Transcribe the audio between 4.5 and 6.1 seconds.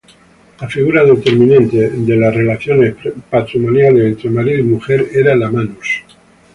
y mujer era la "manus".